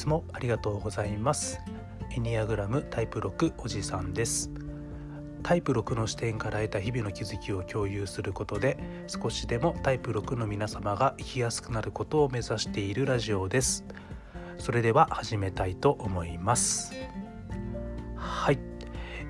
[0.00, 1.60] つもありがとうございます。
[2.16, 4.50] エニアグラムタイプ6おじさんです。
[5.42, 13.84] タイプ6の視点から得た日々の気づきを共有することで少しでもタイプ6の皆様が生きやすくなることを目指しているラジオです。
[14.58, 16.94] それでは始めたいと思います、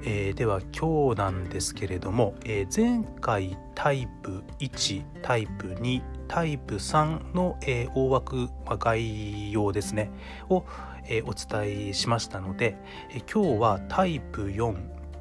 [0.03, 10.11] えー、では今日なんですけれども、えー、前回タイプ1タイプ2タイプ3の、えー、大枠、まあ、概要ですね
[10.49, 10.65] を、
[11.09, 12.77] えお伝えしましたので、
[13.11, 14.77] え今日はタイプ4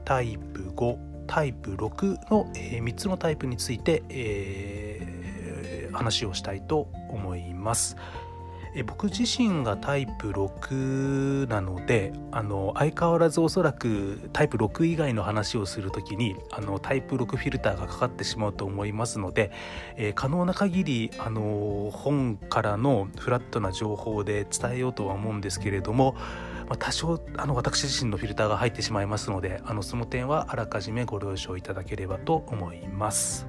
[0.06, 7.98] タイプ5タイプ6の、え3つのタイプについて、え話をしたいと思います。
[8.76, 19.52] え僕自身がタイプ6なのであの相変わらずおそらくタイプ6以外の話をする時にあのタイプ6フィルターがかかってしまうと思いますので、
[19.96, 26.14] えー、可能な限りあの本からのフラットな情報で伝えようとは思うんですけれども、
[26.68, 33.48] まあ、多少あの私自身のフィルターが入ってしまいますのであのその点はあらかじめご了承いただければと思います。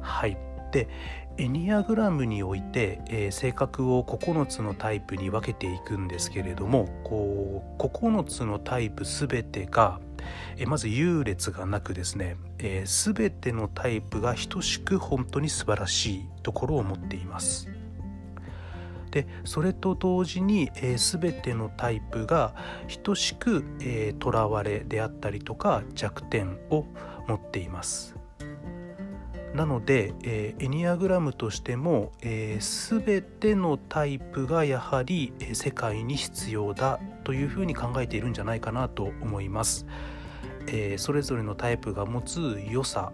[0.00, 0.88] はいで
[1.38, 10.00] エニアグラムにおいて、えー、性格を9つのタイプに分けていくんですけれどもこう9つのタイプ全てが、
[10.56, 17.68] えー、まず優劣がなくですね、えー、全てのタイプが等しく本当に素晴らしいところを持っています。
[19.10, 22.54] でそれと同時に、えー、全てのタイプが
[23.02, 23.62] 等しく
[24.18, 26.86] とら、えー、われであったりとか弱点を
[27.28, 28.21] 持っています。
[29.54, 39.86] なので、えー、エニアグラムとしても、えー、全てのタイプがやはり、えー、世界に必要だというふうに考えているんじゃないかなと思います。
[40.68, 43.12] えー、それぞれのタイプが持つ良さ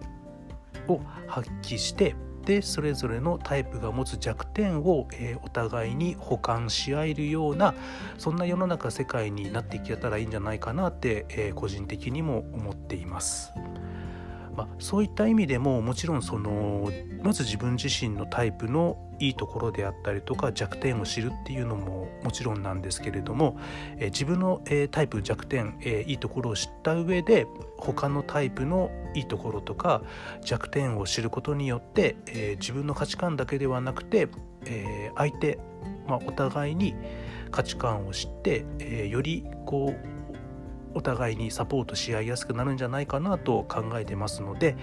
[0.87, 7.75] を発揮してでそれぞれのタイプが持つ弱点を、えー、お互いに補完し合えるような
[8.17, 13.53] そんな世の中世界になっていけたらいいんじゃないかなって、えー、個人的にも思っています。
[14.59, 16.91] まあ、そういった意味でももちろんその
[17.23, 23.57] まず自分自身のタイプのいいところであったりとか弱点を知るっていうのももちろんなんですけれども、
[23.99, 30.03] え自分の、えタイプ弱点、えいいところを知った上で他のタイプのいいところとか
[30.43, 34.29] 弱点を知ることによって、え自分の価値観だけではなくて、
[34.67, 35.59] え相手、
[36.09, 36.95] まあ、お互いに
[37.51, 40.18] 価値観を知って、えよりこう
[40.95, 44.77] お互いにサポートし合いやすくなるんじゃないかなと考えてますので、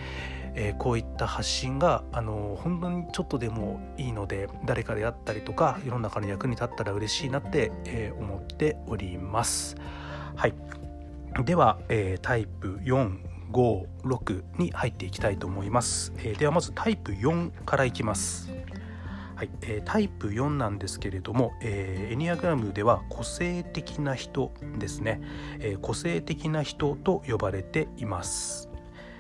[0.55, 9.75] えー、こういった発信があの本当にちょっとでもいいので誰かであったりとか世の中の役に立ったら嬉しいなって、えー、思っております。
[10.35, 10.53] はい、
[11.43, 16.13] では、えー、タイプ456に入っていきたいと思います。
[16.17, 18.54] えではまずタイプ4からいきます。
[19.35, 25.21] はいえー、タイプ4なんですけれども、えー、エニアグラムでは個性的な人ですね、
[25.59, 28.69] えー、個性的な人と呼ばれています。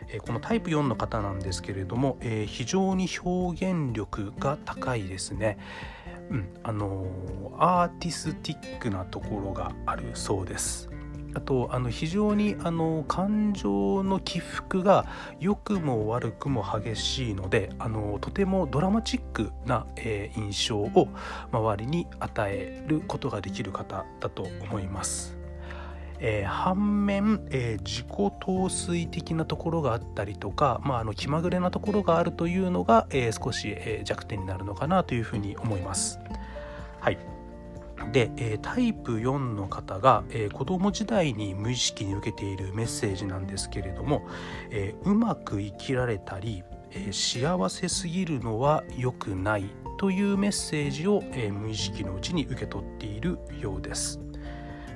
[0.07, 5.57] えこのタイプ4の方なんですけれども、え非常に表現力が高いですね。
[6.29, 7.05] うん、あの
[7.57, 10.89] アーティスティックなところがあるそうです。
[11.35, 15.05] あとあの非常にあの感情の起伏が
[15.39, 21.09] 良くも悪くも激しいのであのとてもドラマチックな、えー、印象を
[21.51, 25.37] 周りに与えることができる方だと思います。
[26.19, 28.07] えー、反面、えー、自己
[28.39, 36.19] 陶酔的なところがあったりとか、まあ、あの気まぐれなところがあるというのが、えー、少し、え弱点になるのかなというふうに思います。
[37.01, 37.34] はい
[38.11, 44.27] で、えタイプ4の方が、えー、子供時代に無意識に受けているメッセージなんですけれども、
[44.69, 54.19] え、うまく生きられたり、え幸せすぎるのは良くないというメッセージを、え無意識のうちに受け取っているようです。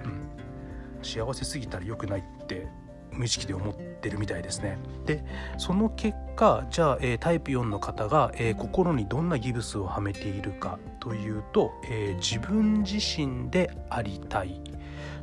[0.04, 2.68] うん、幸せすぎたら良くないって
[3.12, 4.78] 無意識で思ってるみたいですね。
[5.06, 5.24] で
[5.58, 14.62] その結果じゃあ、え、タイプ4の方が、え、心にどんなギブスをはめているかというと、えー、自分自身でありたい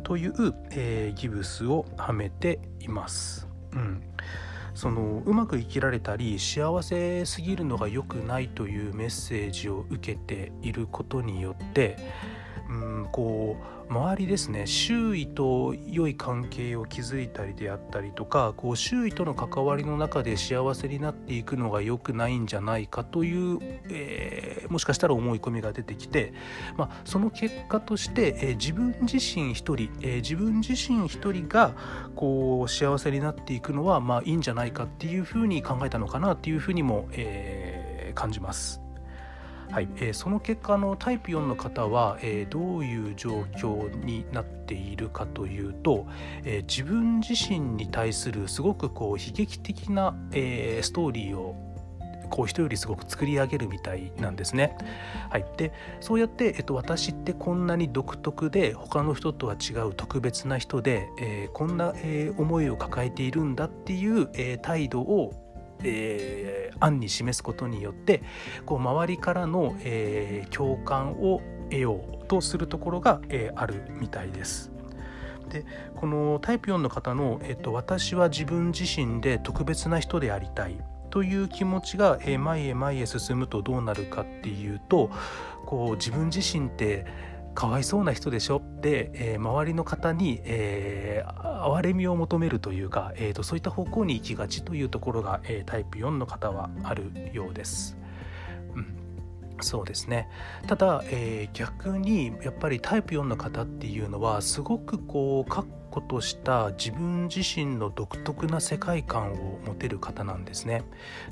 [0.03, 3.49] という、えギブスをはめています。
[3.73, 4.03] うん
[4.77, 11.97] そのうまく生きられたり幸せすぎるのが良くないというメッセージを受けていることによって
[12.69, 26.33] うんこう周りですね周囲と良い関係を築いたりであったりとかこう周囲との関わりの中で幸せになっていくのが良くないんじゃないかという、えー、もしかしたら思い込みが出てきて、
[26.77, 31.75] まあ、その結果として、えー、自分自身一人、えー、自分自身一人が
[32.15, 38.86] こう幸せになっていくのはまあいいんじゃないかっていうふうに考えたのかなっていうふうにも、え感じます。
[39.71, 46.07] はいえー、その結果のタイプ4の方は、えー、どういう状況になっているかというと、
[46.45, 51.67] えー、自分自身に対するすごくこう悲劇的な、えストーリーを
[52.29, 54.77] こう人よりすごく作り上げるみたいなんですね。
[55.31, 65.46] はい、でそうやって、えっと、私ってこんなに独特で他の人とは違う特別な人で、えー、こんな、えー、思いを抱えているんだっていう、えー、態度を
[65.83, 68.23] えー、案に示すことによって
[68.65, 71.41] こう周りからの、えー、共感を
[71.71, 74.71] 得ようとするところが、えー、あるみたいです。
[75.49, 75.65] で
[75.95, 80.77] このタイプ4の方の、えっと「私は自分自身で特別な人でありたい」
[81.11, 85.11] という気持ちが、え前へ前へ進むとどうなるかっていうと
[85.65, 87.07] こう自分自身って
[87.57, 88.59] かわいそうな人でしょ？
[88.59, 97.97] って、えー、周りの方に、えー、哀れみを求めるというか、えーと、そういった方向に行きがちというところが、えー、タイプ4の方はあるようです。
[98.75, 98.87] うん
[99.63, 100.29] そうですね
[100.67, 105.65] ただ、えー、逆にやっぱりタイプ4の方っていうのはすごくこう個
[106.03, 110.83] とした自分自身の独特な世界観を持てる方なんですね。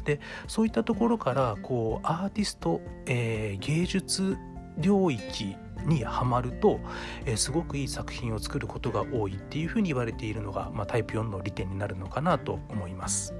[0.04, 4.38] でそういったところからこうアーティスト、えー、芸術
[4.78, 5.56] 領域
[5.86, 6.80] にはまると、
[7.26, 13.34] えー、すごくいい作品を作ることが多いっていうふうに言われているのが、まあ、タイプ4の利点になるのかなと思います。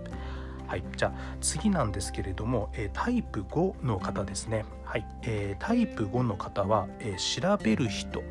[0.66, 4.64] はい、じゃあ次なんですけれども、えー、タイプ5の方ですね。
[4.84, 8.22] はい、えー、タイプ5の方は、えー、調べる人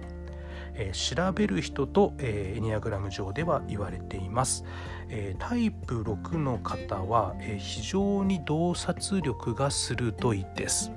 [0.76, 4.66] えー、調べる人と、えー、エニアグラム上では言われています、
[5.10, 10.92] えー、タイプ6の方は、え非常に洞察力が鋭いです、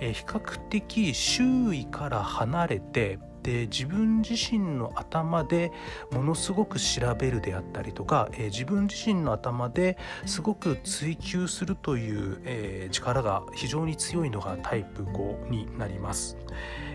[0.00, 5.70] え比較的周囲から離れてで自分自身の頭で
[6.10, 9.96] ものすごく調べるであったりとか、えー、自分自身の頭で
[10.26, 16.36] すごく追求するという、えー、力が非常に強いのがタイプ5になります。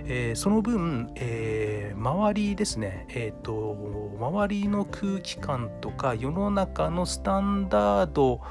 [0.04, 3.78] えー、その分、えー、周りですね、えーと、
[4.20, 8.42] 周りの空気感とか世の中のスタンダード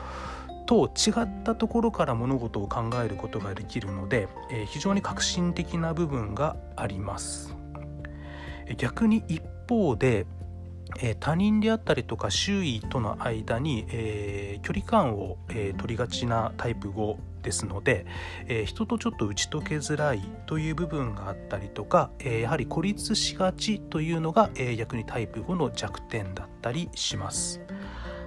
[0.70, 7.56] と違ったところから物事を考えることができるので、えー、非常に革新的な部分があります。
[8.76, 10.26] 逆に一方で、
[11.00, 18.06] えー、他人であったりとか周囲との間に、えー、距離感を、えー、取りがちなタイプ5ですので、
[18.46, 27.60] え人とちょっと打ち解けづらいという部分があったりとか、えやはり孤立しがちというのが、え逆にタイプ5の弱点だったりします。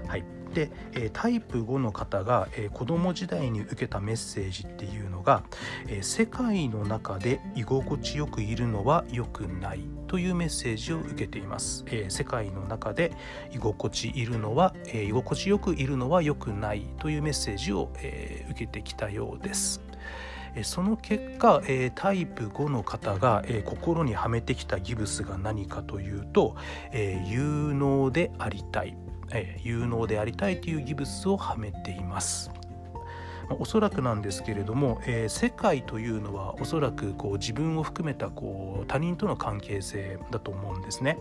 [0.08, 5.44] はいで、えタイプ5の方が、え子供時代に受けたメッセージっていうのが、
[5.88, 13.12] え世界の中で居心地よくいるのは良くないというメッセージを受けています、え世界の中で
[13.52, 19.82] 居心地いるのは、え居心地よくいるのは良くないというメッセージを、え受けてきたようです。
[20.62, 21.64] その結果
[21.96, 26.56] タイプ5の方が心にはめてきたギブスが何かというと
[27.26, 28.96] 有能でありたい。
[29.34, 32.52] え、有能でありたいというギブスをはめています。
[33.50, 41.20] おそらくなんですけれども、えー、世界というのはおそらくこう自分を含めたこう他人との関係性だと思うんですね。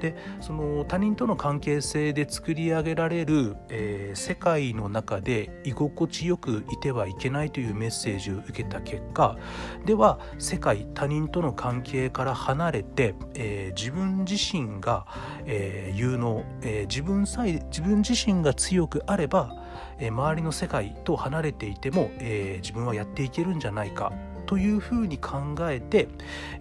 [0.00, 9.36] でその他人との関係性で作り上げられる、えー、世界の中で居心地よくいてはいけないというメッセージを受けた結果
[9.84, 15.06] では世界他人との関係から離れて、えー、自分自身が、
[15.46, 19.67] え有能、え自分さえ自分自身が強くあれば
[19.98, 24.12] え周りの世界と離れていても、え、自分はやっていけるんじゃないか
[24.48, 26.08] というふうに考えて、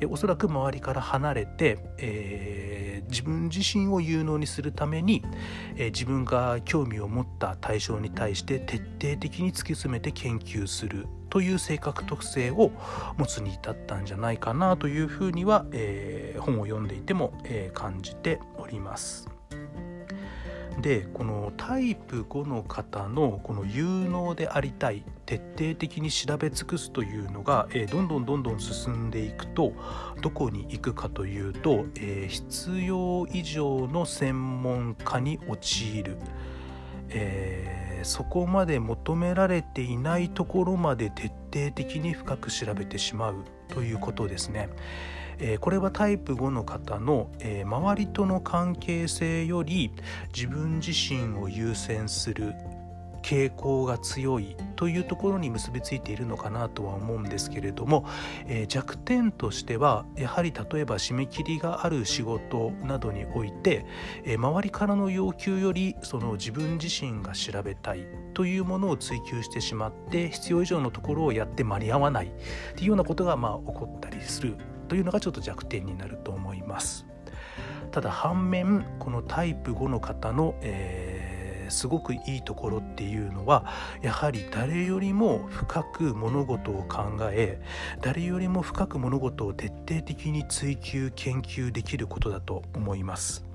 [0.01, 5.23] えおそらく周りから離れて、えー、自分自身を有能にするために、
[5.77, 12.71] えー、自分が興味を持った対象に対して徹底的に突き詰めて研究するという性格特性を
[13.17, 19.36] 持つに至ったんじゃないかなというふうには、えー、本を読んでいても、え感じております。
[20.81, 29.73] でこのタイプ5の方のこの有能でありたい徹底的に調べ尽くすというのが、えー、どんどんどんどん進んでいくと
[30.21, 36.17] どこに行くかというと、えー、必要以上の専門家に陥る、
[37.09, 44.69] えー、そこまで求められていないところまで徹底的に深く調べてしまうということですね。
[45.39, 49.91] え、これはタイプ5の方の、え、周りとの関係性より
[50.35, 52.55] 自分自身を優先する
[53.27, 58.05] 傾向が強いというところに結びついているのかなとは思うんですけれども、
[58.47, 63.85] えー、弱点としてはやはり例えば締め切りがある仕事などにおいて、
[64.23, 72.31] えー、周りからの要求よりその自分自身が調べたいというものを追求してしまって必要以上のところをやって間に合わないっ
[72.75, 74.55] ていうようなことがまあ起こったりする。
[74.87, 77.05] というのがちょっと弱点になると思います。
[77.91, 83.65] ただ反面このタイプ5の方の、えー、すごくいいところっていうのは
[84.01, 87.61] やはり誰よりも深く物事を考え
[88.01, 93.45] 誰よりも深く物事を徹底的に追求研究できることだと思います。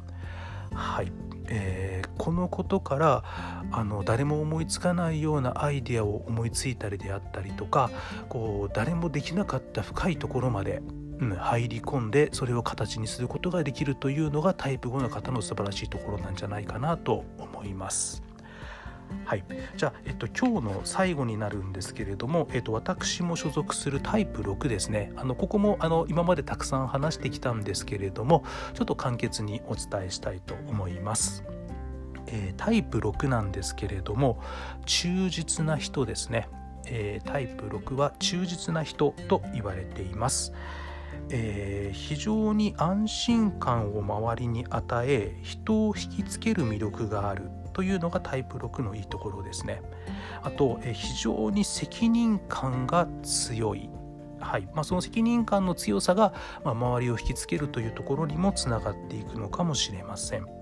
[0.74, 1.12] はい、
[1.48, 3.24] えー、このことから
[3.70, 7.90] あの誰も思いつかないようなアイデアを思いついたりであったりとか
[8.28, 10.82] こう誰もできなかった深いところまで
[11.22, 18.22] うん、入り込んでそれを形にすることができるというのがタイプ5の方の素晴らしいところなんじゃないかなと思います。
[19.26, 19.44] はい、
[19.76, 31.44] じゃあ、えっと、今日の最後になるんですけれども、えっと、私も所属するタイプ6ですねあのここもあの今までたくさん話してきたんですけれどもちょっと簡潔にお伝えしたいと思います。
[32.26, 34.40] えー、タイプ6なんですけれども
[34.86, 36.48] 忠実な人ですね、
[36.86, 40.54] えー、タイプ6は忠実な人と言われています。
[41.30, 49.82] えー、非常に安心感を周りに与え人を引きつける魅力があるというのがタイプ6のいいところですね。
[50.42, 53.88] あと、えー、非常に責任感が強い。
[54.40, 60.61] はいまあ、その責任感の強さが、まあ、周りを引きつけるというところにもつながっていくのかもしれません。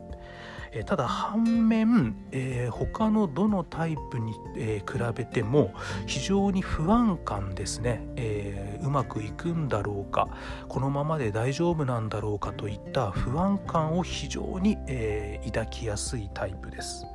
[0.72, 5.74] えただ反面、えー、他のどのタイプに、えー、比べても
[6.06, 10.28] 非常に不安感ですね、えー、うまくいくんだろうか
[10.68, 17.06] このままで大丈夫なんだろうかといった不安感を非常に、え抱きやすいタイプです。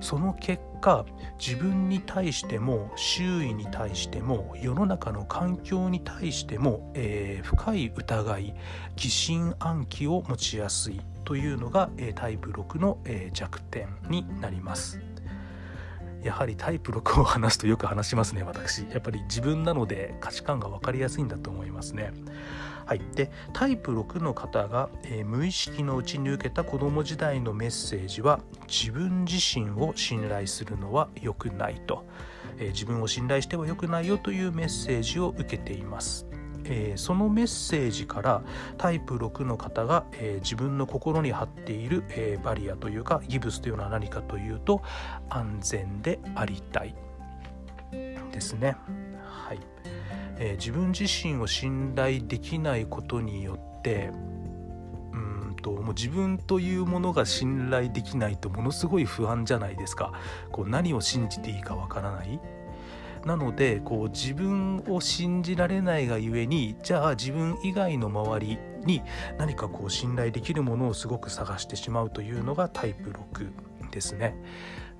[0.00, 1.04] その結果
[1.38, 8.54] 自分に対しても周囲に対しても世の中の環境に対しても、えー、深い疑い
[8.96, 15.00] 疑心暗鬼を持ちやすいというのが、えー、タイプ6の、えー、弱点になります。
[16.22, 22.12] やはりタイプ6を話すとよく話しますね私やっぱり自分なので価値観が分かりやすいんだと思いますね
[22.86, 32.06] はい、でタイプ6の方が、えー、無意識のうちに受けた子供時代のメッセージは自分自身を信頼するのは良くないと、
[32.58, 36.26] えー、自分を信頼しては良くないよというメッセージを受けています。
[36.68, 38.42] えー、そのメッセージから
[38.78, 44.82] タイプ6の方が、えー、自分の心に貼っている、えー、バリアというかギブスというのは何かというと
[45.28, 46.94] 安全でありたい。
[48.32, 48.76] ですね。
[49.24, 49.60] はい。
[50.38, 54.10] え、自分自身を信頼できないことによって
[55.66, 60.12] ともう自分というものが信頼できないとものすごい不安じゃないですか。
[60.52, 62.40] こう何を信じていいかわからない。
[63.26, 69.02] なのでこう自分を信じられないがゆえにじゃあ自分以外の周りに
[69.36, 74.36] 何かこう信頼できるものをすごく探してしまうというのがタイプ6ですね。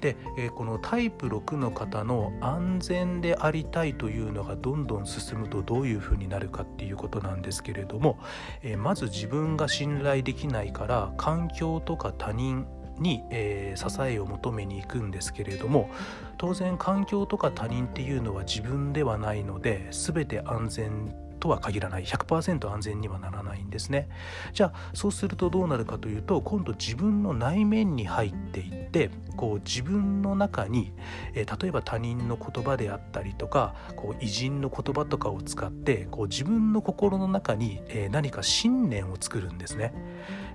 [0.00, 8.18] で、え、このタイプ6の方の安全でありたいというのがどんどん進むとどういうふうになるかっていうことなんですけれども、
[8.62, 12.66] え、まず自分が信頼できないから環境とか他人
[12.98, 15.90] に、えー、支えを求めに行くんですけれども
[16.38, 22.04] 当然環境とか他人っていうのは自分ではないので全て安全とは限らない。
[22.04, 24.08] 100%安全にはならないんですね。
[24.52, 30.92] じゃあそうするとどうなるかというと今度自分の内面に入っていってこう自分の中に、
[31.34, 39.92] えー、例えば他人の言葉であったりとかこう偉人の言葉とかを使ってこう自分の心の中に、えー、何か信念を作るんですね、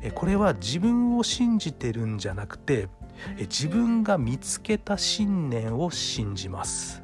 [0.02, 2.90] えー、これは自分を信じてるんじゃなくて、
[3.38, 7.01] え自分が見つけた信念を信じます、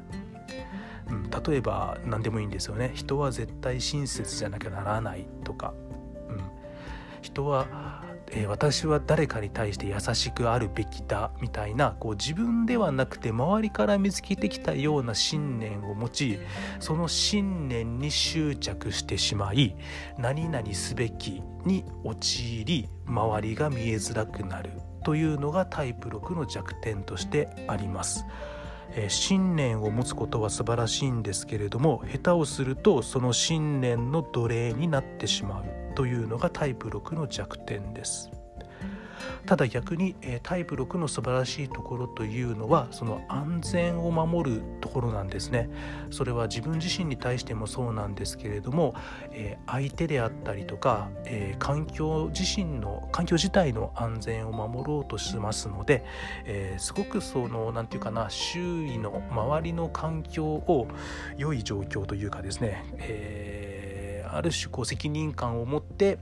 [1.46, 2.92] 例えば何でもいいんですよね。
[2.94, 5.74] 人は絶対親切じゃなきゃならないとか、
[6.28, 6.40] うん、
[7.22, 16.38] 人は、えー、私は誰かに対して優しくあるべきだみたいなこう自分ではなくて周りから見つけてきたような信念を持ち
[16.80, 19.76] その信念に執着してしまい
[20.18, 24.72] 何々すべきに陥り周りが見えづらくなる
[25.04, 28.24] というのがタイプ6の弱点としてあります。
[28.94, 38.30] え信念を持つことは素晴らしいんですけれども下手をするとその信念の奴隷になってしまうというのがタイプ6の弱点です。
[39.46, 45.68] ただ逆に、えタイプ6の素晴らしいところというのはその安全を守るところなんですね。
[46.10, 48.94] それは自分自身に対してもそうなんですけれども、
[49.32, 56.04] え相手であったりとか、え環境自身の環境自体の安全を守ろうとしますので、
[56.44, 60.88] えすごくその何て言うかな周囲の周りの環境を
[61.36, 66.18] 良い状況というかですね、えー、ある種こう責任感を持って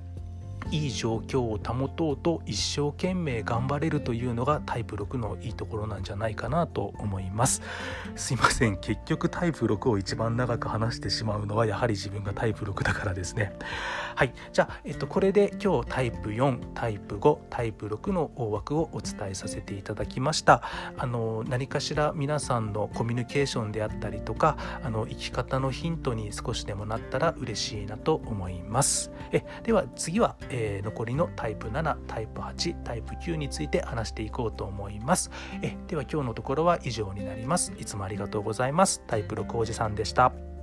[0.71, 7.63] いい状況を保とうと一生懸命頑張れるというのがタイプ6のいいところなんじゃないかなと思います。
[8.15, 8.77] すいません。
[8.79, 13.53] 結局タイプ6を一番長く話してしまうのはやはり自分がタイプ6だからですね。
[14.15, 14.33] はい。
[14.53, 20.63] じゃあ、えっと、これで今日タイプ4タイプ5タイプ6の大枠をお伝えさせていただきました。
[20.97, 29.11] あの何かしら皆さんのコミュニケーションであったりとかあの生き方のヒントに少しでもなったら嬉しいなと思います。
[29.33, 35.31] えでは次は、えー、残りのタイプ7タイプ8タイプ9について話していこうと思います。
[35.63, 37.73] えでは今日のところは以上になります。
[37.79, 39.03] いつもありがとうございます。
[39.07, 40.56] タイプ6おじさんでした。